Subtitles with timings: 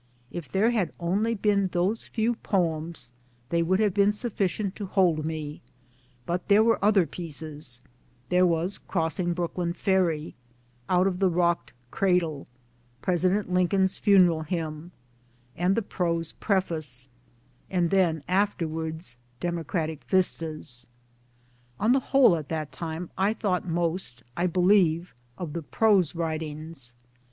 [0.31, 3.11] If there had only been those few poems
[3.49, 5.61] they would have been sufficient to hold me;
[6.25, 7.81] but there were other pieces:
[8.29, 10.33] there was" Crossing Brooklyn Ferry,""
[10.89, 12.47] Out of the Rocked Cradle,""
[13.03, 14.91] President Lincoln's Funeral Hymn,"
[15.55, 17.07] and the prose Preface
[17.69, 20.87] 1 and then afterwards Democratic Vistas.
[21.79, 26.95] On the whole at that time I thought most, I believe, of the prose writings.